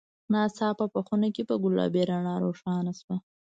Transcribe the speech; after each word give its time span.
ناڅاپه 0.31 0.99
خونه 1.07 1.27
په 1.49 1.55
ګلابي 1.63 2.01
رڼا 2.09 2.35
روښانه 2.43 2.93
شوه. 2.99 3.15